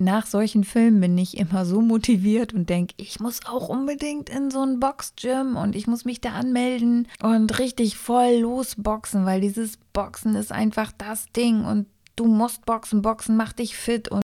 [0.00, 4.50] nach solchen Filmen bin ich immer so motiviert und denke, ich muss auch unbedingt in
[4.50, 9.78] so ein Boxgym und ich muss mich da anmelden und richtig voll losboxen, weil dieses
[9.92, 14.22] Boxen ist einfach das Ding und du musst boxen, boxen macht dich fit und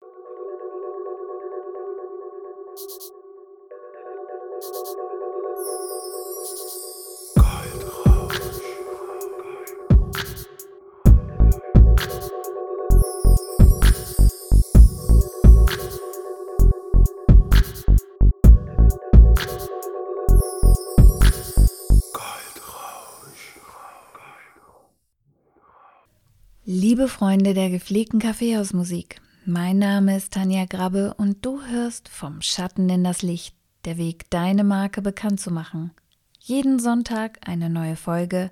[27.01, 32.87] Liebe Freunde der gepflegten Kaffeehausmusik, mein Name ist Tanja Grabbe und du hörst vom Schatten
[32.89, 33.55] in das Licht,
[33.85, 35.89] der Weg, deine Marke bekannt zu machen.
[36.37, 38.51] Jeden Sonntag eine neue Folge.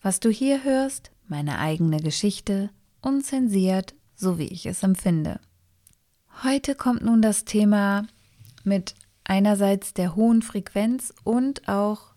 [0.00, 2.70] Was du hier hörst, meine eigene Geschichte,
[3.02, 5.38] unzensiert, so wie ich es empfinde.
[6.42, 8.06] Heute kommt nun das Thema
[8.64, 12.14] mit einerseits der hohen Frequenz und auch,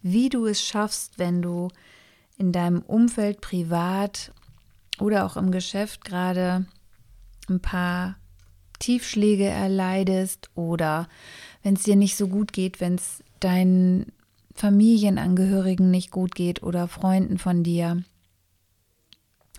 [0.00, 1.68] wie du es schaffst, wenn du
[2.38, 4.32] in deinem Umfeld privat
[5.00, 6.66] oder auch im Geschäft gerade
[7.48, 8.16] ein paar
[8.78, 11.08] Tiefschläge erleidest oder
[11.62, 14.12] wenn es dir nicht so gut geht, wenn es deinen
[14.54, 18.02] Familienangehörigen nicht gut geht oder Freunden von dir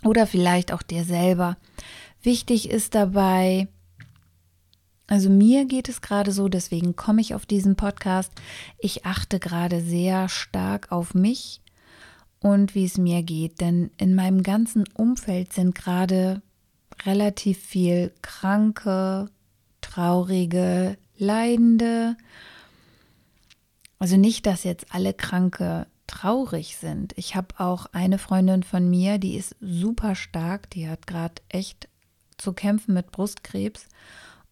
[0.04, 1.56] oder vielleicht auch dir selber.
[2.22, 3.68] Wichtig ist dabei,
[5.06, 8.32] also mir geht es gerade so, deswegen komme ich auf diesen Podcast.
[8.78, 11.60] Ich achte gerade sehr stark auf mich
[12.40, 13.60] und wie es mir geht.
[13.60, 16.42] Denn in meinem ganzen Umfeld sind gerade
[17.04, 19.28] relativ viel kranke,
[19.80, 22.16] traurige, leidende.
[23.98, 27.12] Also nicht, dass jetzt alle Kranke traurig sind.
[27.16, 31.88] Ich habe auch eine Freundin von mir, die ist super stark, die hat gerade echt
[32.38, 33.86] zu kämpfen mit Brustkrebs.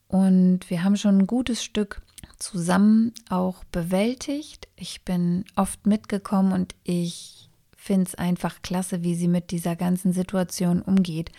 [0.08, 2.02] Und wir haben schon ein gutes Stück
[2.38, 4.68] zusammen auch bewältigt.
[4.76, 7.45] Ich bin oft mitgekommen und ich
[7.86, 11.30] finde es einfach klasse, wie sie mit dieser ganzen Situation umgeht.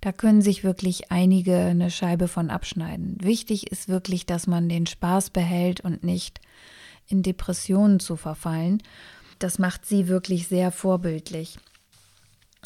[0.00, 3.16] Da können sich wirklich einige eine Scheibe von abschneiden.
[3.20, 6.40] Wichtig ist wirklich, dass man den Spaß behält und nicht
[7.08, 8.82] in Depressionen zu verfallen.
[9.38, 11.58] Das macht sie wirklich sehr vorbildlich.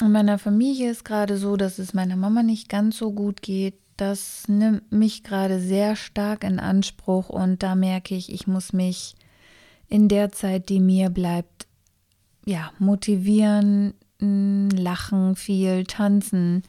[0.00, 3.74] In meiner Familie ist gerade so, dass es meiner Mama nicht ganz so gut geht.
[3.96, 9.14] Das nimmt mich gerade sehr stark in Anspruch und da merke ich, ich muss mich
[9.88, 11.65] in der Zeit, die mir bleibt,
[12.46, 16.62] ja, motivieren, lachen viel, tanzen.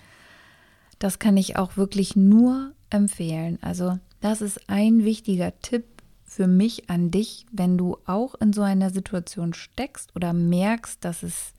[1.00, 3.60] Das kann ich auch wirklich nur empfehlen.
[3.62, 5.86] Also das ist ein wichtiger Tipp
[6.26, 11.24] für mich an dich, wenn du auch in so einer Situation steckst oder merkst, dass
[11.24, 11.54] es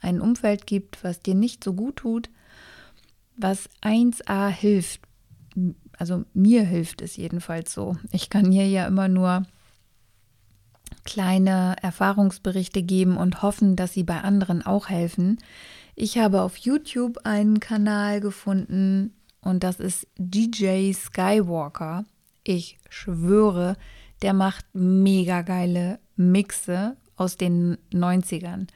[0.00, 2.30] ein Umfeld gibt, was dir nicht so gut tut,
[3.36, 5.00] was 1a hilft.
[5.98, 7.96] Also mir hilft es jedenfalls so.
[8.10, 9.44] Ich kann hier ja immer nur
[11.04, 15.38] kleine Erfahrungsberichte geben und hoffen, dass sie bei anderen auch helfen.
[15.94, 22.04] Ich habe auf YouTube einen Kanal gefunden und das ist DJ Skywalker.
[22.44, 23.76] Ich schwöre,
[24.22, 28.68] der macht mega geile Mixe aus den 90ern.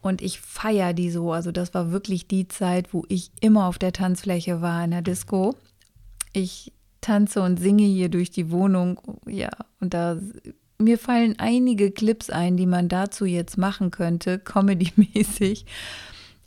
[0.00, 1.32] Und ich feiere die so.
[1.32, 5.02] Also das war wirklich die Zeit, wo ich immer auf der Tanzfläche war in der
[5.02, 5.56] Disco.
[6.32, 9.00] Ich tanze und singe hier durch die Wohnung.
[9.26, 9.50] Ja,
[9.80, 10.16] und da
[10.78, 15.66] mir fallen einige Clips ein, die man dazu jetzt machen könnte, comedy-mäßig.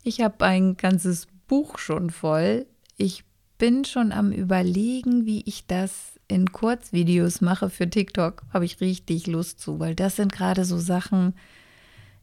[0.04, 2.66] Ich habe ein ganzes Buch schon voll.
[2.98, 3.24] Ich
[3.58, 8.44] bin schon am Überlegen, wie ich das in Kurzvideos mache für TikTok.
[8.54, 11.34] Habe ich richtig Lust zu, weil das sind gerade so Sachen,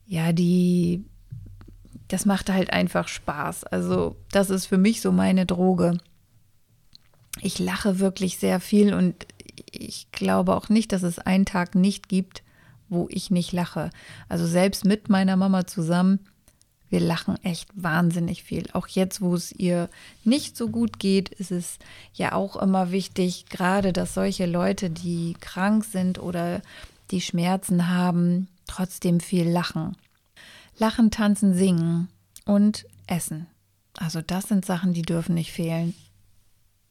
[0.07, 1.05] ja, die,
[2.09, 3.65] das macht halt einfach Spaß.
[3.65, 5.99] Also, das ist für mich so meine Droge.
[7.43, 9.27] Ich lache wirklich sehr viel und
[9.77, 12.43] ich glaube auch nicht, dass es einen Tag nicht gibt,
[12.89, 13.91] wo ich nicht lache.
[14.29, 16.21] Also selbst mit meiner Mama zusammen,
[16.89, 18.69] wir lachen echt wahnsinnig viel.
[18.73, 19.89] Auch jetzt, wo es ihr
[20.25, 21.79] nicht so gut geht, ist es
[22.15, 26.63] ja auch immer wichtig, gerade dass solche Leute, die krank sind oder
[27.11, 29.97] die Schmerzen haben, trotzdem viel lachen.
[30.79, 32.09] Lachen, tanzen, singen
[32.45, 33.47] und essen.
[33.97, 35.95] Also das sind Sachen, die dürfen nicht fehlen.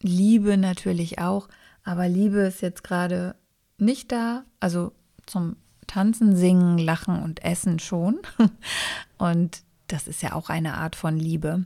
[0.01, 1.47] Liebe natürlich auch,
[1.85, 3.35] aber Liebe ist jetzt gerade
[3.77, 4.43] nicht da.
[4.59, 4.91] Also
[5.25, 5.55] zum
[5.87, 8.19] Tanzen, Singen, Lachen und Essen schon.
[9.17, 11.65] Und das ist ja auch eine Art von Liebe.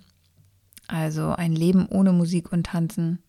[0.88, 3.19] Also ein Leben ohne Musik und Tanzen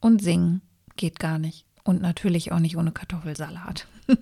[0.00, 0.62] und Singen
[0.96, 1.66] geht gar nicht.
[1.82, 3.86] Und natürlich auch nicht ohne Kartoffelsalat.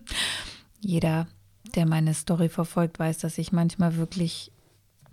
[0.81, 1.29] Jeder,
[1.75, 4.51] der meine Story verfolgt, weiß, dass ich manchmal wirklich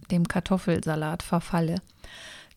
[0.09, 1.81] dem Kartoffelsalat verfalle.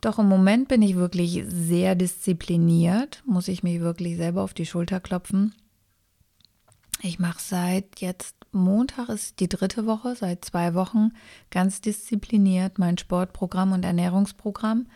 [0.01, 4.67] Doch im Moment bin ich wirklich sehr diszipliniert, muss ich mich wirklich selber auf die
[4.67, 5.55] Schulter klopfen.
[7.01, 11.11] Ich mache seit jetzt Montag ist die dritte Woche, seit zwei Wochen
[11.51, 14.87] ganz diszipliniert mein Sportprogramm und Ernährungsprogramm.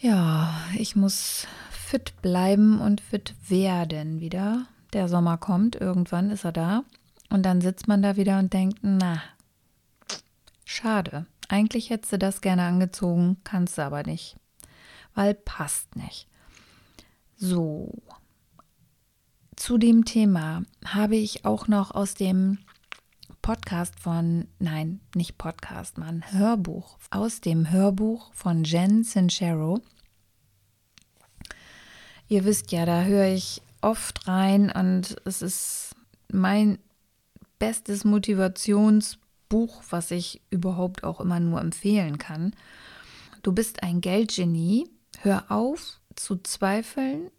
[0.00, 4.66] Ja, ich muss fit bleiben und fit werden wieder.
[4.92, 6.84] Der Sommer kommt, irgendwann ist er da.
[7.30, 9.22] Und dann sitzt man da wieder und denkt, na,
[10.64, 11.26] schade.
[11.48, 14.36] Eigentlich hättest du das gerne angezogen, kannst du aber nicht.
[15.14, 16.28] Weil passt nicht.
[17.36, 17.92] So,
[19.56, 22.58] zu dem Thema habe ich auch noch aus dem
[23.42, 29.80] Podcast von, nein, nicht Podcast, man, Hörbuch, aus dem Hörbuch von Jen Sincero.
[32.28, 35.96] Ihr wisst ja, da höre ich oft rein und es ist
[36.30, 36.78] mein
[37.58, 38.04] bestes
[39.50, 42.54] Motivationsbuch, was ich überhaupt auch immer nur empfehlen kann.
[43.42, 44.88] Du bist ein Geldgenie,
[45.20, 47.30] hör auf zu zweifeln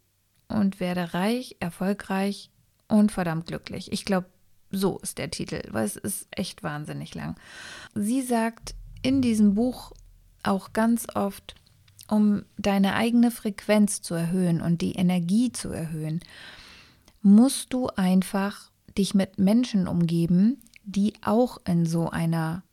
[0.48, 2.50] und werde reich, erfolgreich
[2.88, 3.92] und verdammt glücklich.
[3.92, 4.28] Ich glaube,
[4.72, 7.36] so ist der Titel, weil es ist echt wahnsinnig lang.
[7.96, 9.92] Sie sagt in diesem Buch
[10.44, 11.56] auch ganz oft,
[12.08, 16.22] um deine eigene Frequenz zu erhöhen und die Energie zu erhöhen,
[17.22, 20.62] musst du einfach dich mit Menschen umgeben,
[20.92, 22.64] die auch in so einer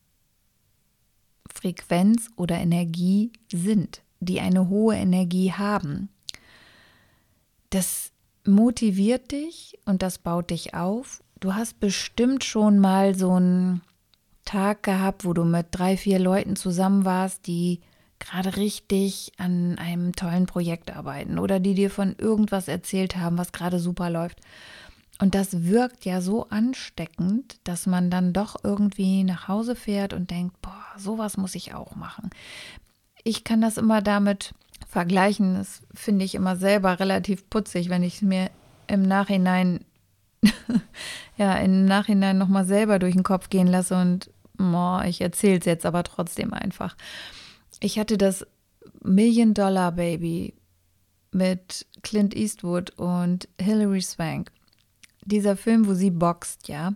[1.53, 6.11] Frequenz oder Energie sind, die eine hohe Energie haben
[7.71, 8.13] das
[8.45, 11.23] motiviert dich und das baut dich auf.
[11.41, 13.83] Du hast bestimmt schon mal so einen
[14.45, 17.81] Tag gehabt, wo du mit drei, vier Leuten zusammen warst, die
[18.19, 23.53] gerade richtig an einem tollen Projekt arbeiten oder die dir von irgendwas erzählt haben, was
[23.53, 24.41] gerade super läuft.
[25.19, 30.31] Und das wirkt ja so ansteckend, dass man dann doch irgendwie nach Hause fährt und
[30.31, 32.31] denkt, boah, sowas muss ich auch machen.
[33.25, 34.55] Ich kann das immer damit
[34.87, 35.55] vergleichen.
[35.55, 38.51] Das finde ich immer selber relativ putzig, wenn ich es mir
[38.89, 39.85] im Nachhinein,
[41.37, 45.65] ja, im Nachhinein nochmal selber durch den Kopf gehen lasse und oh, ich erzähle es
[45.65, 46.95] jetzt aber trotzdem einfach.
[47.81, 48.47] Ich hatte das
[49.03, 50.55] Million Dollar Baby
[51.33, 54.51] mit Clint Eastwood und Hilary Swank.
[55.27, 56.95] Dieser Film, wo sie boxt, ja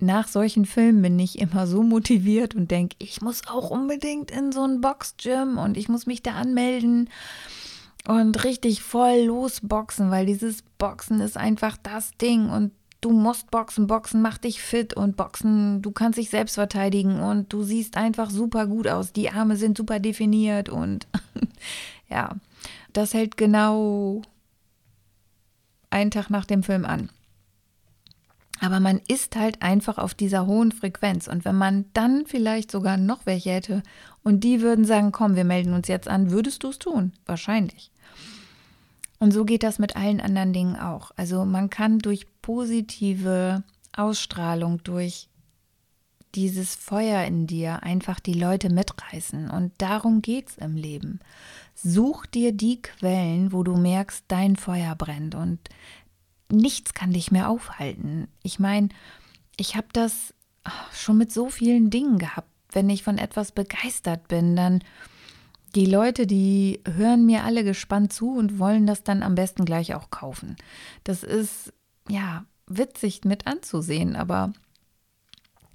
[0.00, 4.52] nach solchen Filmen bin ich immer so motiviert und denke, ich muss auch unbedingt in
[4.52, 7.08] so ein Boxgym und ich muss mich da anmelden
[8.06, 13.86] und richtig voll losboxen, weil dieses Boxen ist einfach das Ding und du musst boxen,
[13.86, 18.30] boxen macht dich fit und boxen, du kannst dich selbst verteidigen und du siehst einfach
[18.30, 19.12] super gut aus.
[19.12, 21.06] Die Arme sind super definiert und
[22.08, 22.36] ja,
[22.92, 24.22] das hält genau
[25.94, 27.08] einen Tag nach dem Film an.
[28.60, 31.26] Aber man ist halt einfach auf dieser hohen Frequenz.
[31.28, 33.82] Und wenn man dann vielleicht sogar noch welche hätte
[34.22, 37.12] und die würden sagen, komm, wir melden uns jetzt an, würdest du es tun?
[37.26, 37.90] Wahrscheinlich.
[39.18, 41.10] Und so geht das mit allen anderen Dingen auch.
[41.16, 43.62] Also man kann durch positive
[43.96, 45.28] Ausstrahlung, durch
[46.34, 49.50] dieses Feuer in dir einfach die Leute mitreißen.
[49.50, 51.20] Und darum geht es im Leben.
[51.74, 55.34] Such dir die Quellen, wo du merkst, dein Feuer brennt.
[55.34, 55.60] Und
[56.50, 58.28] nichts kann dich mehr aufhalten.
[58.42, 58.88] Ich meine,
[59.56, 60.34] ich habe das
[60.64, 62.48] ah, schon mit so vielen Dingen gehabt.
[62.72, 64.80] Wenn ich von etwas begeistert bin, dann
[65.74, 69.94] die Leute, die hören mir alle gespannt zu und wollen das dann am besten gleich
[69.94, 70.56] auch kaufen.
[71.02, 71.72] Das ist
[72.08, 74.52] ja witzig mit anzusehen, aber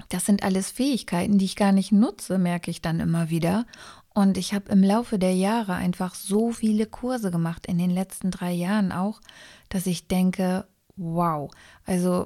[0.10, 3.66] das sind alles Fähigkeiten, die ich gar nicht nutze, merke ich dann immer wieder.
[4.14, 8.32] Und ich habe im Laufe der Jahre einfach so viele Kurse gemacht, in den letzten
[8.32, 9.22] drei Jahren auch,
[9.70, 11.50] dass ich denke, wow,
[11.86, 12.26] also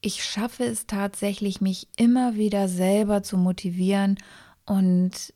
[0.00, 4.18] ich schaffe es tatsächlich, mich immer wieder selber zu motivieren
[4.64, 5.34] und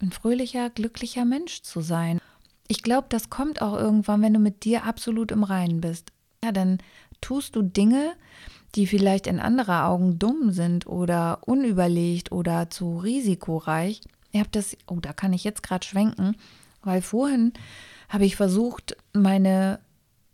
[0.00, 2.20] ein fröhlicher, glücklicher Mensch zu sein.
[2.68, 6.12] Ich glaube, das kommt auch irgendwann, wenn du mit dir absolut im Reinen bist.
[6.44, 6.78] Ja, dann
[7.20, 8.12] tust du Dinge,
[8.86, 14.00] vielleicht in anderer Augen dumm sind oder unüberlegt oder zu risikoreich.
[14.32, 16.36] Ihr habt das, oh, da kann ich jetzt gerade schwenken,
[16.82, 17.52] weil vorhin
[18.08, 19.80] habe ich versucht, meine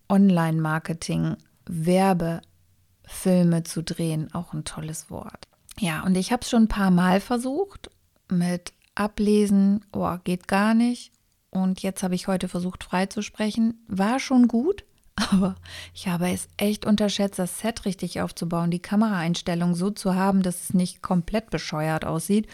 [0.09, 1.37] Online-Marketing,
[1.67, 4.33] Werbefilme zu drehen.
[4.35, 5.49] Auch ein tolles Wort.
[5.79, 7.91] Ja, und ich habe es schon ein paar Mal versucht
[8.31, 9.85] mit Ablesen.
[9.93, 11.13] Oh, geht gar nicht.
[11.51, 13.85] Und jetzt habe ich heute versucht, frei zu sprechen.
[13.89, 14.85] War schon gut,
[15.17, 15.55] aber
[15.95, 20.63] ich habe es echt unterschätzt, das Set richtig aufzubauen, die Kameraeinstellung so zu haben, dass
[20.63, 22.49] es nicht komplett bescheuert aussieht.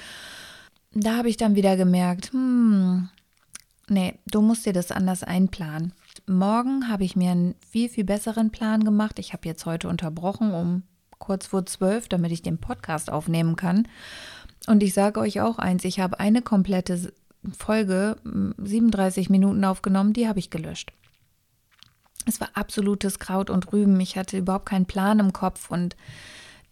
[0.92, 3.08] Da habe ich dann wieder gemerkt, hm,
[3.88, 5.92] nee, du musst dir das anders einplanen.
[6.26, 9.18] Morgen habe ich mir einen viel, viel besseren Plan gemacht.
[9.18, 10.82] Ich habe jetzt heute unterbrochen um
[11.18, 13.86] kurz vor zwölf, damit ich den Podcast aufnehmen kann.
[14.66, 17.12] Und ich sage euch auch eins, ich habe eine komplette
[17.56, 20.92] Folge 37 Minuten aufgenommen, die habe ich gelöscht.
[22.26, 23.98] Es war absolutes Kraut und Rüben.
[24.00, 25.96] Ich hatte überhaupt keinen Plan im Kopf und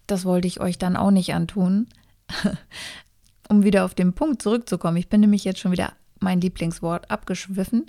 [0.06, 1.86] das wollte ich euch dann auch nicht antun.
[3.48, 4.98] um wieder auf den Punkt zurückzukommen.
[4.98, 7.86] Ich bin nämlich jetzt schon wieder mein Lieblingswort abgeschwiffen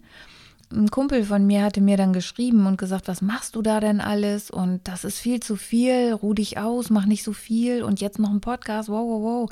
[0.71, 4.01] ein Kumpel von mir hatte mir dann geschrieben und gesagt, was machst du da denn
[4.01, 4.51] alles?
[4.51, 8.19] Und das ist viel zu viel, ruh dich aus, mach nicht so viel und jetzt
[8.19, 9.49] noch ein Podcast, wow, wow, wow.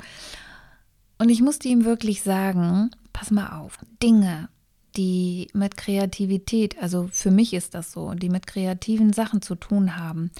[1.18, 4.48] Und ich musste ihm wirklich sagen, pass mal auf, Dinge,
[4.96, 9.96] die mit Kreativität, also für mich ist das so, die mit kreativen Sachen zu tun
[9.96, 10.30] haben,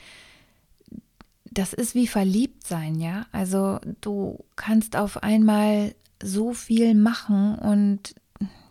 [1.51, 3.27] das ist wie verliebt sein, ja?
[3.33, 8.15] Also du kannst auf einmal so viel machen und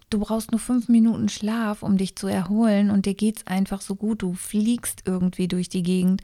[0.10, 3.96] Du brauchst nur fünf Minuten Schlaf, um dich zu erholen und dir geht's einfach so
[3.96, 4.22] gut.
[4.22, 6.22] Du fliegst irgendwie durch die Gegend.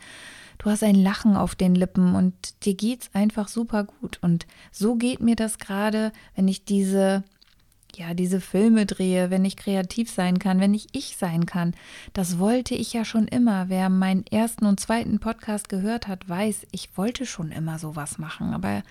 [0.57, 4.19] Du hast ein Lachen auf den Lippen und dir geht's einfach super gut.
[4.21, 7.25] Und so geht mir das gerade, wenn ich diese
[7.97, 11.75] ja, diese Filme drehe, wenn ich kreativ sein kann, wenn ich ich sein kann.
[12.13, 13.69] Das wollte ich ja schon immer.
[13.69, 18.53] Wer meinen ersten und zweiten Podcast gehört hat, weiß, ich wollte schon immer sowas machen.
[18.53, 18.83] Aber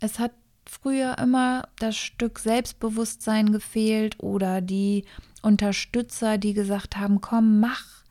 [0.00, 0.32] es hat
[0.66, 5.04] früher immer das Stück Selbstbewusstsein gefehlt oder die
[5.42, 8.04] Unterstützer, die gesagt haben, komm, mach.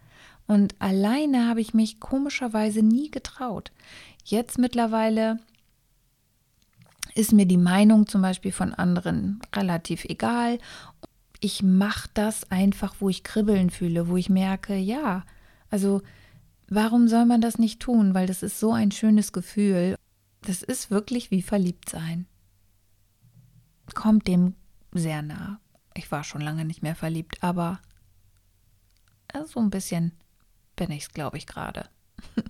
[0.47, 3.71] Und alleine habe ich mich komischerweise nie getraut.
[4.25, 5.39] Jetzt mittlerweile
[7.15, 10.59] ist mir die Meinung zum Beispiel von anderen relativ egal.
[11.39, 15.23] Ich mache das einfach, wo ich Kribbeln fühle, wo ich merke, ja,
[15.69, 16.01] also
[16.69, 18.13] warum soll man das nicht tun?
[18.13, 19.95] Weil das ist so ein schönes Gefühl.
[20.41, 22.25] Das ist wirklich wie verliebt sein
[23.93, 24.55] kommt dem
[24.91, 25.59] sehr nah.
[25.93, 27.79] Ich war schon lange nicht mehr verliebt, aber
[29.45, 30.11] so ein bisschen
[30.75, 31.89] bin ich es, glaube ich, gerade.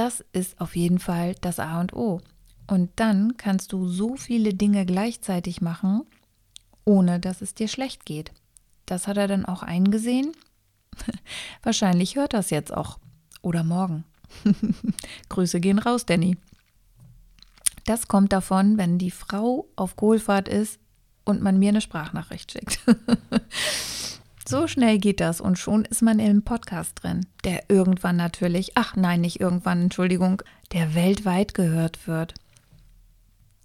[0.00, 2.22] Das ist auf jeden Fall das A und O.
[2.66, 6.06] Und dann kannst du so viele Dinge gleichzeitig machen,
[6.86, 8.32] ohne dass es dir schlecht geht.
[8.86, 10.32] Das hat er dann auch eingesehen.
[11.62, 12.98] Wahrscheinlich hört das jetzt auch.
[13.42, 14.04] Oder morgen.
[15.28, 16.38] Grüße gehen raus, Danny.
[17.84, 20.80] Das kommt davon, wenn die Frau auf Kohlfahrt ist
[21.26, 22.80] und man mir eine Sprachnachricht schickt.
[24.50, 28.96] so schnell geht das und schon ist man im Podcast drin, der irgendwann natürlich, ach
[28.96, 30.42] nein, nicht irgendwann, Entschuldigung,
[30.72, 32.34] der weltweit gehört wird.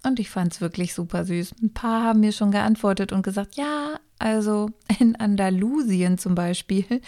[0.04, 1.56] Und ich fand es wirklich super süß.
[1.60, 7.00] Ein paar haben mir schon geantwortet und gesagt, ja, also in Andalusien zum Beispiel,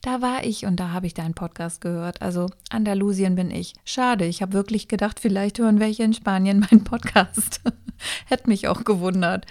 [0.00, 2.22] da war ich und da habe ich deinen Podcast gehört.
[2.22, 3.74] Also Andalusien bin ich.
[3.84, 7.60] Schade, ich habe wirklich gedacht, vielleicht hören welche in Spanien meinen Podcast.
[8.26, 9.44] Hätte mich auch gewundert.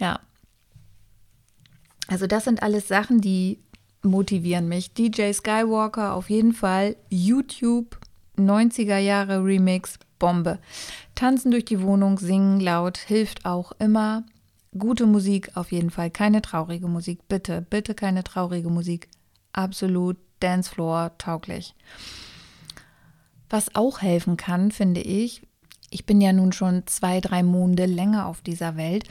[0.00, 0.18] Ja.
[2.08, 3.58] Also das sind alles Sachen, die
[4.02, 4.92] motivieren mich.
[4.92, 6.96] DJ Skywalker auf jeden Fall.
[7.08, 7.98] YouTube
[8.38, 10.58] 90er Jahre Remix, Bombe.
[11.14, 14.24] Tanzen durch die Wohnung, singen laut, hilft auch immer.
[14.78, 17.26] Gute Musik auf jeden Fall, keine traurige Musik.
[17.28, 19.08] Bitte, bitte keine traurige Musik
[19.52, 21.74] absolut Dancefloor tauglich.
[23.48, 25.42] Was auch helfen kann, finde ich,
[25.90, 29.04] ich bin ja nun schon zwei, drei Monde länger auf dieser Welt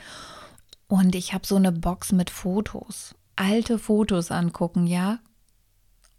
[0.88, 3.14] und ich habe so eine Box mit Fotos.
[3.34, 5.18] Alte Fotos angucken, ja?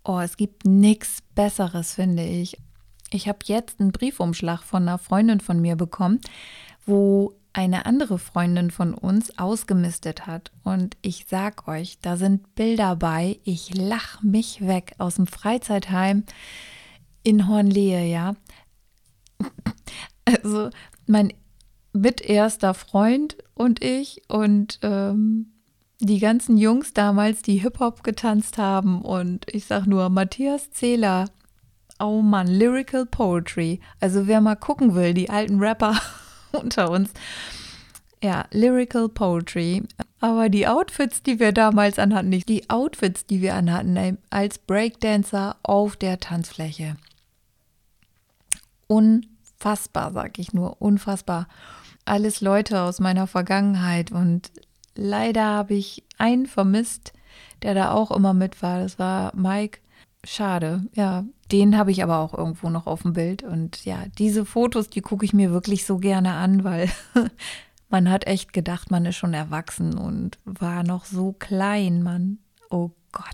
[0.04, 2.58] Oh, es gibt nichts Besseres, finde ich.
[3.12, 6.20] Ich habe jetzt einen Briefumschlag von einer Freundin von mir bekommen,
[6.86, 10.52] wo eine andere Freundin von uns ausgemistet hat.
[10.64, 13.40] Und ich sag euch, da sind Bilder bei.
[13.44, 16.24] Ich lach mich weg aus dem Freizeitheim
[17.24, 18.36] in Hornlehe, ja.
[20.26, 20.70] Also
[21.06, 21.32] mein
[22.02, 25.52] miterster Freund und ich und ähm,
[26.00, 29.02] die ganzen Jungs damals, die Hip-Hop getanzt haben.
[29.02, 31.30] Und ich sag nur, Matthias Zähler,
[32.00, 33.80] oh Mann, Lyrical Poetry.
[34.00, 36.00] Also wer mal gucken will, die alten Rapper
[36.52, 37.12] unter uns.
[38.24, 39.84] Ja, Lyrical Poetry.
[40.20, 45.58] Aber die Outfits, die wir damals anhatten, nicht die Outfits, die wir anhatten als Breakdancer
[45.62, 46.98] auf der Tanzfläche.
[48.88, 51.48] Unfassbar, sag ich nur, unfassbar.
[52.08, 54.50] Alles Leute aus meiner Vergangenheit und
[54.96, 57.12] leider habe ich einen vermisst,
[57.64, 58.80] der da auch immer mit war.
[58.80, 59.80] Das war Mike.
[60.24, 61.26] Schade, ja.
[61.52, 63.44] Den habe ich aber auch irgendwo noch auf dem Bild.
[63.44, 66.90] Und ja, diese Fotos, die gucke ich mir wirklich so gerne an, weil
[67.90, 72.40] man hat echt gedacht, man ist schon erwachsen und war noch so klein, Mann.
[72.70, 73.26] Oh Gott.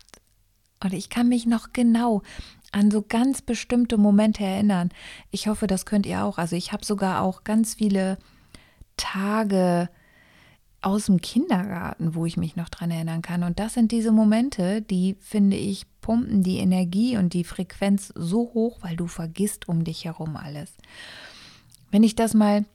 [0.84, 2.24] Und ich kann mich noch genau
[2.72, 4.90] an so ganz bestimmte Momente erinnern.
[5.30, 6.40] Ich hoffe, das könnt ihr auch.
[6.40, 8.18] Also ich habe sogar auch ganz viele
[8.98, 9.90] Tage
[10.82, 13.44] aus dem Kindergarten, wo ich mich noch dran erinnern kann.
[13.44, 18.52] Und das sind diese Momente, die, finde ich, pumpen die Energie und die Frequenz so
[18.54, 20.74] hoch, weil du vergisst um dich herum alles.
[21.90, 22.66] Wenn ich das mal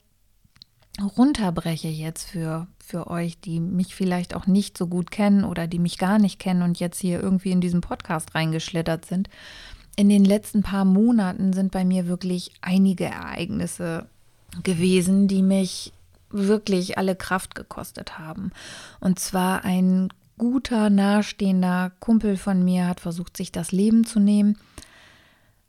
[1.16, 5.78] runterbreche jetzt für, für euch, die mich vielleicht auch nicht so gut kennen oder die
[5.78, 9.28] mich gar nicht kennen und jetzt hier irgendwie in diesen Podcast reingeschlittert sind.
[9.96, 14.06] In den letzten paar Monaten sind bei mir wirklich einige Ereignisse
[14.62, 15.92] gewesen, die mich
[16.30, 18.52] wirklich alle Kraft gekostet haben.
[19.00, 24.58] Und zwar ein guter, nahestehender Kumpel von mir hat versucht, sich das Leben zu nehmen.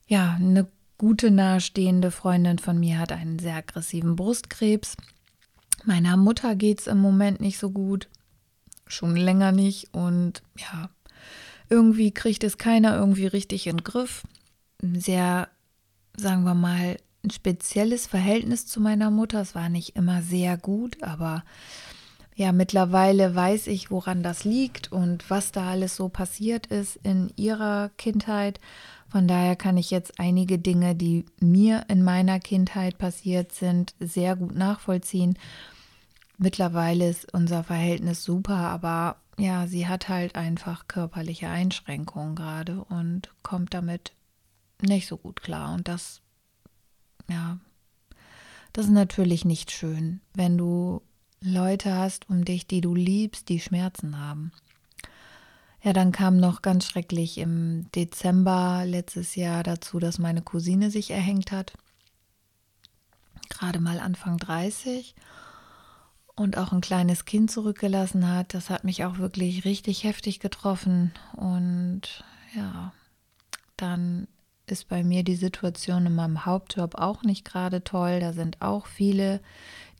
[0.07, 4.95] Ja, eine gute, nahestehende Freundin von mir hat einen sehr aggressiven Brustkrebs.
[5.85, 8.07] Meiner Mutter geht es im Moment nicht so gut.
[8.87, 9.93] Schon länger nicht.
[9.93, 10.89] Und ja,
[11.69, 14.23] irgendwie kriegt es keiner irgendwie richtig in den Griff.
[14.81, 15.47] Sehr,
[16.17, 16.97] sagen wir mal,
[17.29, 19.41] ein spezielles Verhältnis zu meiner Mutter.
[19.41, 21.43] Es war nicht immer sehr gut, aber
[22.35, 27.31] ja, mittlerweile weiß ich, woran das liegt und was da alles so passiert ist in
[27.35, 28.59] ihrer Kindheit.
[29.09, 34.35] Von daher kann ich jetzt einige Dinge, die mir in meiner Kindheit passiert sind, sehr
[34.35, 35.37] gut nachvollziehen.
[36.37, 43.29] Mittlerweile ist unser Verhältnis super, aber ja, sie hat halt einfach körperliche Einschränkungen gerade und
[43.43, 44.13] kommt damit
[44.81, 45.73] nicht so gut klar.
[45.73, 46.21] Und das,
[47.29, 47.57] ja,
[48.73, 51.01] das ist natürlich nicht schön, wenn du
[51.41, 54.51] Leute hast um dich, die du liebst, die Schmerzen haben.
[55.81, 61.11] Ja, dann kam noch ganz schrecklich im Dezember letztes Jahr dazu, dass meine Cousine sich
[61.11, 61.73] erhängt hat.
[63.49, 65.15] Gerade mal Anfang 30
[66.35, 68.53] und auch ein kleines Kind zurückgelassen hat.
[68.53, 71.13] Das hat mich auch wirklich richtig heftig getroffen.
[71.35, 72.93] Und ja,
[73.77, 74.27] dann
[74.71, 78.19] ist bei mir die Situation in meinem Hauptjob auch nicht gerade toll.
[78.19, 79.41] Da sind auch viele,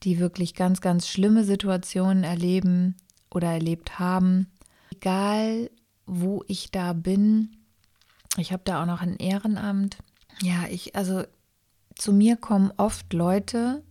[0.04, 2.96] die wirklich ganz, ganz schlimme Situationen erleben
[3.30, 4.48] oder erlebt haben.
[4.92, 5.70] Egal,
[6.06, 7.58] wo ich da bin,
[8.38, 9.98] ich habe da auch noch ein Ehrenamt.
[10.42, 11.24] Ja, ich, also
[11.96, 13.84] zu mir kommen oft Leute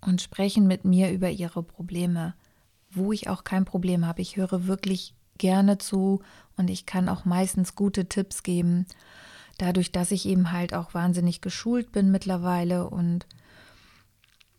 [0.00, 2.34] und sprechen mit mir über ihre Probleme,
[2.90, 4.22] wo ich auch kein Problem habe.
[4.22, 6.22] Ich höre wirklich gerne zu
[6.56, 8.86] und ich kann auch meistens gute Tipps geben.
[9.58, 13.26] Dadurch, dass ich eben halt auch wahnsinnig geschult bin mittlerweile und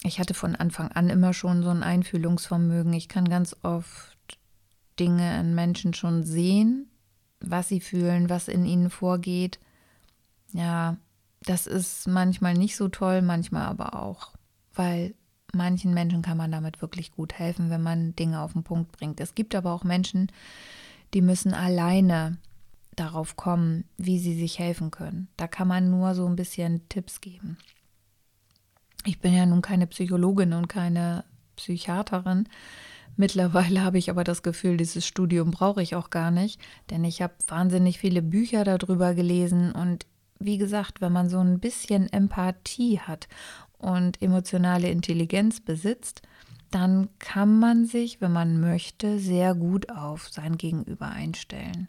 [0.03, 2.93] ich hatte von Anfang an immer schon so ein Einfühlungsvermögen.
[2.93, 4.15] Ich kann ganz oft
[4.99, 6.89] Dinge in Menschen schon sehen,
[7.39, 9.59] was sie fühlen, was in ihnen vorgeht.
[10.53, 10.97] Ja,
[11.41, 14.31] das ist manchmal nicht so toll, manchmal aber auch,
[14.73, 15.15] weil
[15.53, 19.19] manchen Menschen kann man damit wirklich gut helfen, wenn man Dinge auf den Punkt bringt.
[19.19, 20.31] Es gibt aber auch Menschen,
[21.13, 22.37] die müssen alleine
[22.95, 25.27] darauf kommen, wie sie sich helfen können.
[25.37, 27.57] Da kann man nur so ein bisschen Tipps geben.
[29.05, 32.49] Ich bin ja nun keine Psychologin und keine Psychiaterin.
[33.17, 37.21] Mittlerweile habe ich aber das Gefühl, dieses Studium brauche ich auch gar nicht, denn ich
[37.21, 40.05] habe wahnsinnig viele Bücher darüber gelesen und
[40.39, 43.29] wie gesagt, wenn man so ein bisschen Empathie hat
[43.77, 46.23] und emotionale Intelligenz besitzt,
[46.71, 51.87] dann kann man sich, wenn man möchte, sehr gut auf sein Gegenüber einstellen.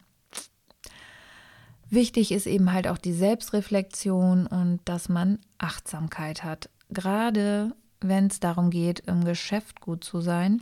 [1.89, 8.39] Wichtig ist eben halt auch die Selbstreflexion und dass man Achtsamkeit hat gerade wenn es
[8.39, 10.61] darum geht, im Geschäft gut zu sein,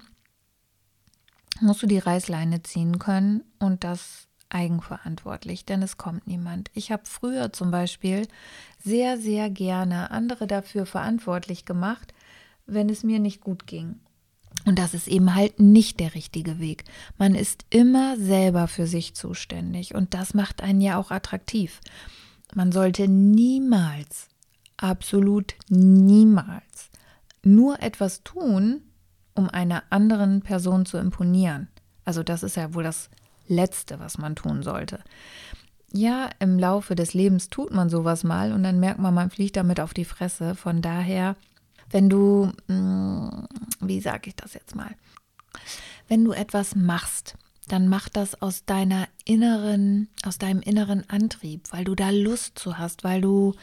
[1.59, 6.69] musst du die Reißleine ziehen können und das eigenverantwortlich, denn es kommt niemand.
[6.73, 8.27] Ich habe früher zum Beispiel
[8.81, 12.13] sehr, sehr gerne andere dafür verantwortlich gemacht,
[12.65, 13.99] wenn es mir nicht gut ging.
[14.65, 16.85] Und das ist eben halt nicht der richtige Weg.
[17.17, 21.81] Man ist immer selber für sich zuständig und das macht einen ja auch attraktiv.
[22.53, 24.27] Man sollte niemals
[24.77, 26.89] absolut niemals
[27.43, 28.81] nur etwas tun,
[29.35, 31.67] um einer anderen Person zu imponieren.
[32.03, 33.09] Also das ist ja wohl das
[33.47, 34.99] Letzte, was man tun sollte.
[35.91, 39.55] Ja, im Laufe des Lebens tut man sowas mal und dann merkt man, man fliegt
[39.55, 40.55] damit auf die Fresse.
[40.55, 41.35] Von daher,
[41.89, 43.47] wenn du, hm,
[43.81, 44.95] wie sage ich das jetzt mal,
[46.07, 47.35] wenn du etwas machst,
[47.67, 52.77] dann mach das aus deiner inneren, aus deinem inneren Antrieb, weil du da Lust zu
[52.77, 53.55] hast, weil du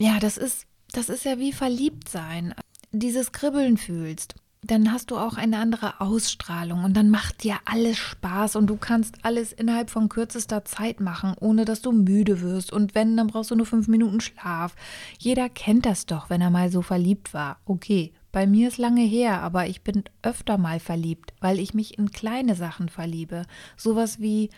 [0.00, 2.54] ja, das ist, das ist ja wie verliebt sein.
[2.90, 7.96] Dieses Kribbeln fühlst, dann hast du auch eine andere Ausstrahlung und dann macht dir alles
[7.96, 12.72] Spaß und du kannst alles innerhalb von kürzester Zeit machen, ohne dass du müde wirst.
[12.72, 14.76] Und wenn, dann brauchst du nur fünf Minuten Schlaf.
[15.18, 17.58] Jeder kennt das doch, wenn er mal so verliebt war.
[17.64, 21.98] Okay, bei mir ist lange her, aber ich bin öfter mal verliebt, weil ich mich
[21.98, 23.46] in kleine Sachen verliebe.
[23.76, 24.50] Sowas wie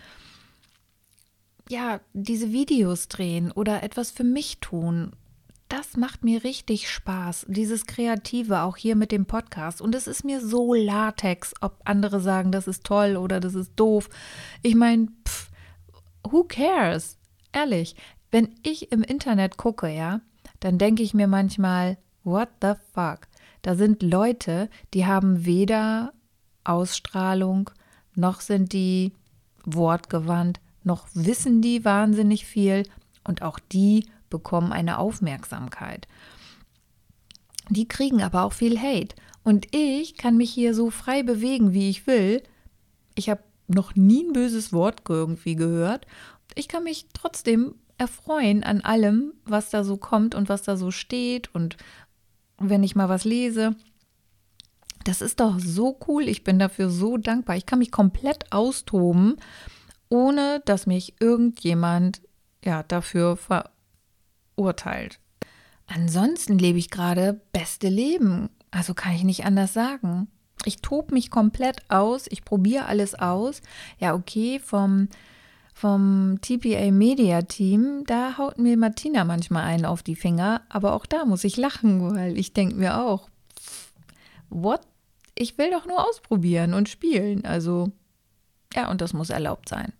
[1.69, 5.12] ja, diese Videos drehen oder etwas für mich tun
[5.73, 9.81] das macht mir richtig Spaß, dieses Kreative, auch hier mit dem Podcast.
[9.81, 13.73] Und es ist mir so Latex, ob andere sagen, das ist toll oder das ist
[13.77, 14.11] doof.
[14.61, 15.09] Ich meine,
[16.25, 17.17] who cares?
[17.53, 17.97] Ehrlich,
[18.31, 20.21] wenn ich im Internet gucke, ja,
[20.61, 23.21] dann denke ich mir manchmal, what the fuck?
[23.63, 26.13] Da sind Leute, die haben weder
[26.65, 27.71] Ausstrahlung,
[28.15, 29.15] noch sind die
[29.65, 32.83] wortgewandt, noch wissen die wahnsinnig viel
[33.25, 36.09] und auch die bekommen eine Aufmerksamkeit.
[37.68, 39.14] Die kriegen aber auch viel Hate.
[39.45, 42.42] Und ich kann mich hier so frei bewegen, wie ich will.
[43.14, 46.07] Ich habe noch nie ein böses Wort irgendwie gehört.
[46.55, 50.90] Ich kann mich trotzdem erfreuen an allem, was da so kommt und was da so
[50.90, 51.77] steht und
[52.59, 53.77] wenn ich mal was lese.
[55.05, 56.29] Das ist doch so cool.
[56.29, 57.57] Ich bin dafür so dankbar.
[57.57, 59.37] Ich kann mich komplett austoben,
[60.09, 62.23] ohne dass mich irgendjemand
[62.64, 63.37] ja dafür
[64.55, 65.19] verurteilt.
[65.87, 68.51] Ansonsten lebe ich gerade beste Leben.
[68.71, 70.29] Also kann ich nicht anders sagen.
[70.65, 72.27] Ich tobe mich komplett aus.
[72.29, 73.61] Ich probiere alles aus.
[73.99, 75.09] Ja, okay, vom
[75.75, 81.07] vom TPA Media Team, da haut mir Martina manchmal einen auf die Finger, aber auch
[81.07, 83.29] da muss ich lachen, weil ich denke mir auch,
[84.51, 84.83] what?
[85.35, 87.47] Ich will doch nur ausprobieren und spielen.
[87.47, 87.91] Also,
[88.75, 89.95] ja, und das muss erlaubt sein.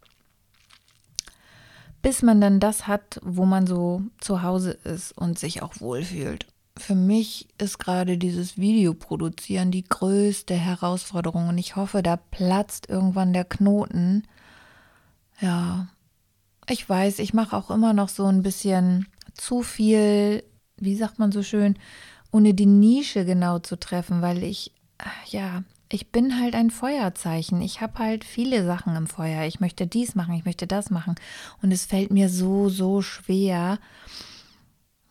[2.03, 6.47] Bis man dann das hat, wo man so zu Hause ist und sich auch wohlfühlt.
[6.77, 13.33] Für mich ist gerade dieses Videoproduzieren die größte Herausforderung und ich hoffe, da platzt irgendwann
[13.33, 14.25] der Knoten
[15.43, 15.89] ja,
[16.69, 20.45] ich weiß, ich mache auch immer noch so ein bisschen zu viel,
[20.77, 21.77] wie sagt man so schön,
[22.31, 24.73] ohne die Nische genau zu treffen, weil ich,
[25.27, 27.61] ja, ich bin halt ein Feuerzeichen.
[27.61, 29.45] Ich habe halt viele Sachen im Feuer.
[29.45, 31.15] Ich möchte dies machen, ich möchte das machen.
[31.63, 33.79] Und es fällt mir so, so schwer,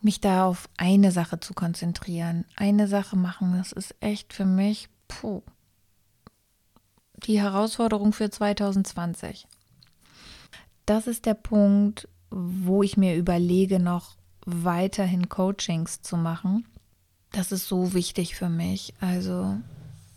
[0.00, 2.44] mich da auf eine Sache zu konzentrieren.
[2.56, 5.42] Eine Sache machen, das ist echt für mich, puh,
[7.26, 9.46] die Herausforderung für 2020
[10.86, 16.66] das ist der Punkt, wo ich mir überlege, noch weiterhin Coachings zu machen.
[17.30, 18.94] Das ist so wichtig für mich.
[19.00, 19.56] Also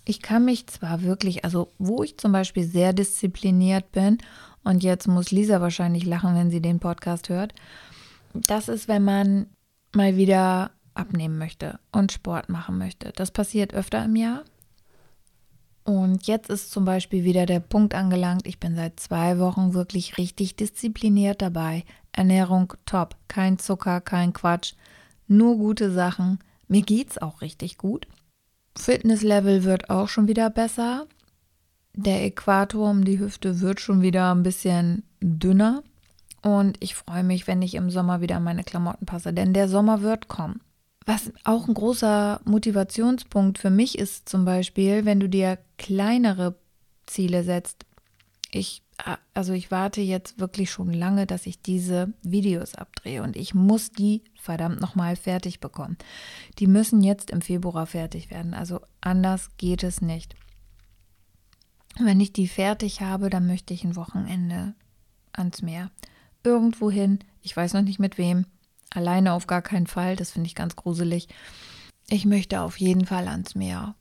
[0.06, 4.20] ich kann mich zwar wirklich, also wo ich zum Beispiel sehr diszipliniert bin,
[4.64, 7.54] und jetzt muss Lisa wahrscheinlich lachen, wenn sie den Podcast hört,
[8.34, 9.48] das ist, wenn man
[9.94, 13.12] mal wieder abnehmen möchte und Sport machen möchte.
[13.16, 14.44] Das passiert öfter im Jahr.
[15.84, 20.18] Und jetzt ist zum Beispiel wieder der Punkt angelangt, ich bin seit zwei Wochen wirklich
[20.18, 21.84] richtig diszipliniert dabei.
[22.12, 24.74] Ernährung top, kein Zucker, kein Quatsch,
[25.28, 26.40] nur gute Sachen.
[26.68, 28.08] Mir geht's auch richtig gut.
[28.78, 31.08] Fitnesslevel wird auch schon wieder besser.
[31.94, 35.84] Der Äquator um die Hüfte wird schon wieder ein bisschen dünner.
[36.42, 40.02] Und ich freue mich, wenn ich im Sommer wieder meine Klamotten passe, denn der Sommer
[40.02, 40.62] wird kommen.
[41.06, 46.56] Was auch ein großer Motivationspunkt für mich ist, zum Beispiel, wenn du dir kleinere
[47.06, 47.86] Ziele setzt.
[48.52, 48.82] Ich,
[49.34, 53.92] also ich warte jetzt wirklich schon lange, dass ich diese Videos abdrehe und ich muss
[53.92, 55.98] die verdammt nochmal fertig bekommen.
[56.60, 58.54] Die müssen jetzt im Februar fertig werden.
[58.54, 60.36] Also anders geht es nicht.
[62.00, 64.76] Wenn ich die fertig habe, dann möchte ich ein Wochenende
[65.34, 65.92] ans Meer.
[66.44, 67.20] Irgendwo hin.
[67.42, 68.46] Ich weiß noch nicht mit wem.
[68.90, 71.28] Alleine auf gar keinen Fall, das finde ich ganz gruselig.
[72.08, 73.96] Ich möchte auf jeden Fall ans Meer.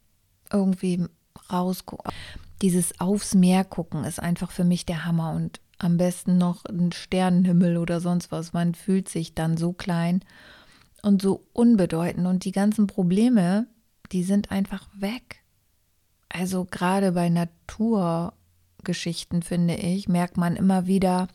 [0.53, 1.07] Irgendwie
[1.51, 2.13] rausgucken.
[2.63, 6.93] Dieses aufs Meer gucken ist einfach für mich der Hammer und am besten noch ein
[6.93, 8.53] Sternenhimmel oder sonst was.
[8.53, 10.21] Man fühlt sich dann so klein
[11.03, 13.67] und so unbedeutend und die ganzen Probleme,
[14.13, 15.43] die sind einfach weg.
[16.29, 21.29] Also gerade bei Naturgeschichten, finde ich, merkt man immer wieder,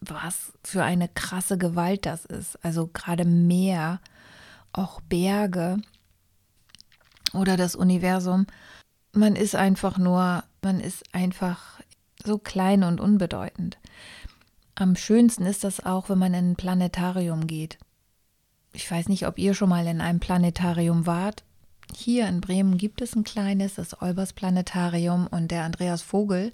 [0.00, 2.62] was für eine krasse Gewalt das ist.
[2.64, 4.00] Also gerade Meer,
[4.72, 5.78] auch Berge
[7.32, 8.46] oder das Universum.
[9.18, 11.80] Man ist einfach nur, man ist einfach
[12.24, 13.76] so klein und unbedeutend.
[14.76, 17.78] Am schönsten ist das auch, wenn man in ein Planetarium geht.
[18.72, 21.42] Ich weiß nicht, ob ihr schon mal in einem Planetarium wart.
[21.92, 26.52] Hier in Bremen gibt es ein kleines, das Olbers Planetarium und der Andreas Vogel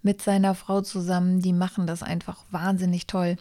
[0.00, 1.42] mit seiner Frau zusammen.
[1.42, 3.36] Die machen das einfach wahnsinnig toll.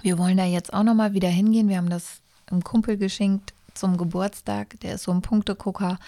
[0.00, 1.68] Wir wollen da jetzt auch noch mal wieder hingehen.
[1.68, 4.80] Wir haben das einem Kumpel geschenkt zum Geburtstag.
[4.80, 5.98] Der ist so ein Punktegucker.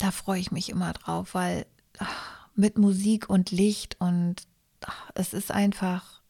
[0.00, 1.66] Da freue ich mich immer drauf, weil
[1.98, 4.36] ach, mit Musik und Licht und
[4.80, 6.22] ach, es ist einfach,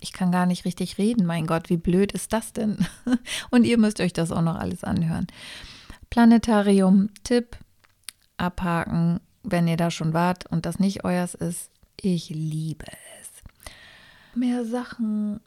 [0.00, 1.24] ich kann gar nicht richtig reden.
[1.24, 2.84] Mein Gott, wie blöd ist das denn?
[3.50, 5.28] und ihr müsst euch das auch noch alles anhören.
[6.10, 7.56] Planetarium, Tipp,
[8.36, 11.70] abhaken, wenn ihr da schon wart und das nicht euers ist.
[12.00, 12.86] Ich liebe
[13.20, 13.30] es.
[14.34, 15.40] Mehr Sachen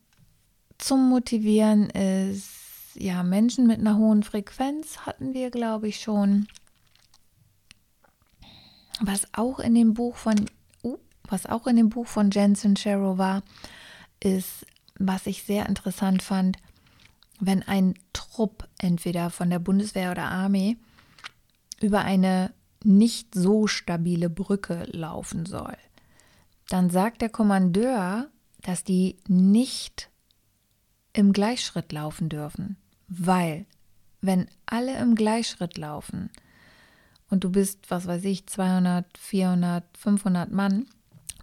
[0.77, 2.47] zum Motivieren ist,
[2.95, 6.47] ja, Menschen mit einer hohen Frequenz hatten wir, glaube ich, schon.
[8.99, 10.35] Was auch in dem Buch von,
[10.83, 13.43] uh, was auch in dem Buch von Jensen Sharrow war,
[14.19, 14.65] ist,
[14.97, 16.57] was ich sehr interessant fand,
[17.39, 20.77] wenn ein Trupp entweder von der Bundeswehr oder Armee
[21.79, 22.51] über eine
[22.83, 25.77] nicht so stabile Brücke laufen soll,
[26.69, 28.27] dann sagt der Kommandeur,
[28.61, 30.09] dass die nicht
[31.13, 33.65] im Gleichschritt laufen dürfen, weil
[34.21, 36.29] wenn alle im Gleichschritt laufen
[37.29, 40.85] und du bist, was weiß ich, 200, 400, 500 Mann,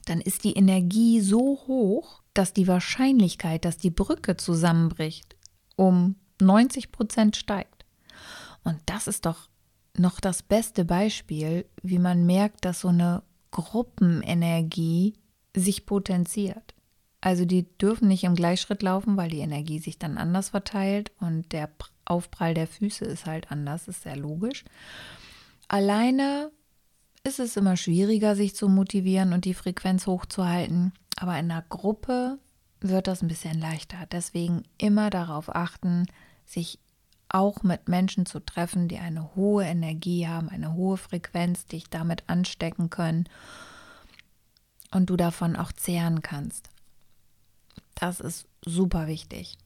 [0.07, 5.37] dann ist die Energie so hoch, dass die Wahrscheinlichkeit, dass die Brücke zusammenbricht,
[5.77, 7.85] um 90 Prozent steigt.
[8.64, 9.49] Und das ist doch
[9.97, 15.14] noch das beste Beispiel, wie man merkt, dass so eine Gruppenenergie
[15.55, 16.75] sich potenziert.
[17.20, 21.53] Also die dürfen nicht im Gleichschritt laufen, weil die Energie sich dann anders verteilt und
[21.53, 21.70] der
[22.05, 24.64] Aufprall der Füße ist halt anders, ist sehr logisch.
[25.68, 26.50] Alleine
[27.24, 30.92] ist es immer schwieriger, sich zu motivieren und die Frequenz hochzuhalten.
[31.16, 32.38] Aber in einer Gruppe
[32.81, 34.07] wird das ein bisschen leichter.
[34.12, 36.07] Deswegen immer darauf achten,
[36.44, 36.79] sich
[37.29, 42.24] auch mit Menschen zu treffen, die eine hohe Energie haben, eine hohe Frequenz, dich damit
[42.29, 43.24] anstecken können
[44.92, 46.70] und du davon auch zehren kannst.
[47.94, 49.59] Das ist super wichtig.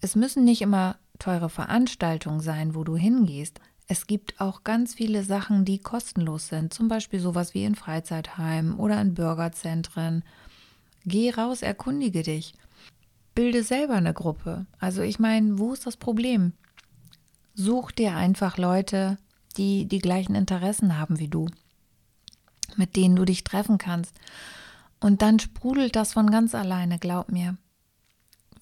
[0.00, 3.60] Es müssen nicht immer teure Veranstaltungen sein, wo du hingehst.
[3.94, 8.74] Es gibt auch ganz viele Sachen, die kostenlos sind, zum Beispiel sowas wie in Freizeitheimen
[8.74, 10.24] oder in Bürgerzentren.
[11.06, 12.54] Geh raus, erkundige dich.
[13.36, 14.66] Bilde selber eine Gruppe.
[14.80, 16.54] Also ich meine, wo ist das Problem?
[17.54, 19.16] Such dir einfach Leute,
[19.58, 21.46] die die gleichen Interessen haben wie du,
[22.74, 24.16] mit denen du dich treffen kannst.
[24.98, 27.56] Und dann sprudelt das von ganz alleine, glaub mir.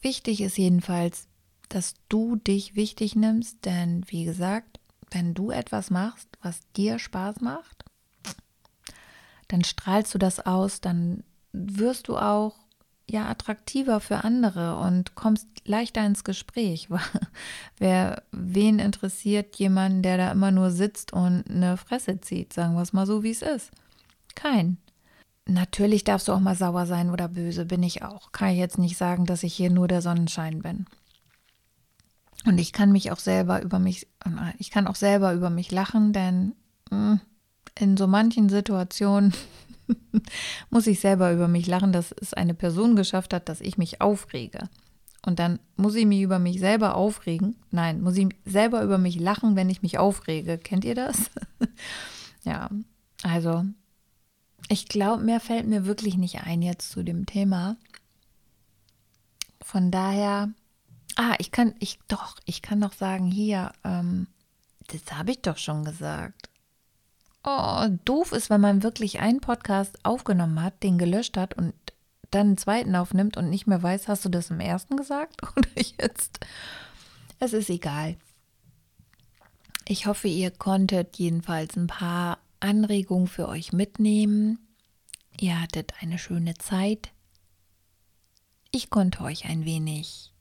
[0.02, 1.26] Wichtig ist jedenfalls,
[1.70, 4.71] dass du dich wichtig nimmst, denn wie gesagt,
[5.14, 7.84] wenn du etwas machst, was dir Spaß macht,
[9.48, 12.54] dann strahlst du das aus, dann wirst du auch
[13.08, 16.88] ja attraktiver für andere und kommst leichter ins Gespräch.
[17.78, 22.82] Wer wen interessiert jemanden, der da immer nur sitzt und eine Fresse zieht, sagen wir
[22.82, 23.70] es mal so, wie es ist.
[24.34, 24.78] Kein.
[25.46, 28.32] Natürlich darfst du auch mal sauer sein oder böse, bin ich auch.
[28.32, 30.86] Kann ich jetzt nicht sagen, dass ich hier nur der Sonnenschein bin.
[32.44, 34.08] Und ich kann mich auch selber über mich,
[34.58, 36.54] ich kann auch selber über mich lachen, denn
[36.90, 37.20] hm,
[37.78, 39.32] in so manchen Situationen
[40.70, 44.00] muss ich selber über mich lachen, dass es eine Person geschafft hat, dass ich mich
[44.00, 44.68] aufrege.
[45.24, 47.54] Und dann muss ich mich über mich selber aufregen.
[47.70, 50.58] Nein, muss ich selber über mich lachen, wenn ich mich aufrege.
[50.58, 51.30] Kennt ihr das?
[52.44, 52.68] ja,
[53.22, 53.64] also
[54.68, 57.76] ich glaube, mehr fällt mir wirklich nicht ein jetzt zu dem Thema.
[59.60, 60.50] Von daher
[61.16, 64.28] Ah, ich kann, ich doch, ich kann doch sagen, hier, ähm,
[64.88, 66.48] das habe ich doch schon gesagt.
[67.44, 71.74] Oh, doof ist, wenn man wirklich einen Podcast aufgenommen hat, den gelöscht hat und
[72.30, 75.68] dann einen zweiten aufnimmt und nicht mehr weiß, hast du das im ersten gesagt oder
[75.76, 76.40] jetzt?
[77.38, 78.16] Es ist egal.
[79.86, 84.58] Ich hoffe, ihr konntet jedenfalls ein paar Anregungen für euch mitnehmen.
[85.40, 87.10] Ihr hattet eine schöne Zeit.
[88.70, 90.31] Ich konnte euch ein wenig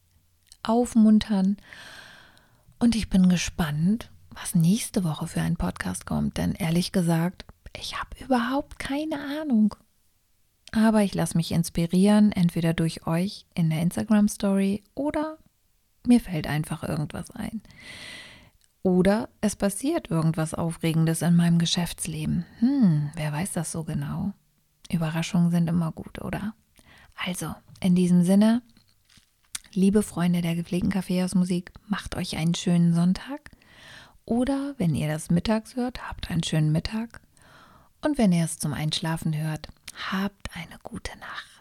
[0.64, 1.58] aufmuntern.
[2.80, 7.46] Und ich bin gespannt, was nächste Woche für ein Podcast kommt, denn ehrlich gesagt,
[7.76, 9.76] ich habe überhaupt keine Ahnung.
[10.72, 15.38] Aber ich lasse mich inspirieren, entweder durch euch in der Instagram Story oder
[16.06, 17.62] mir fällt einfach irgendwas ein.
[18.84, 22.46] Oder es passiert irgendwas Aufregendes in meinem Geschäftsleben.
[22.60, 24.34] Hm, wer weiß das so genau?
[24.92, 26.56] Überraschungen sind immer gut, oder?
[27.16, 28.64] Also, in diesem Sinne,
[29.74, 33.52] Liebe Freunde der gepflegten Kaffeehausmusik, macht euch einen schönen Sonntag.
[34.26, 37.22] Oder wenn ihr das mittags hört, habt einen schönen Mittag.
[38.02, 39.70] Und wenn ihr es zum Einschlafen hört,
[40.12, 41.61] habt eine gute Nacht.